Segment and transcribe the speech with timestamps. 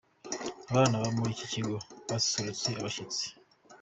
[0.71, 1.75] Abana baba muri iki kigo
[2.09, 3.25] basusurutsa abashyitsi.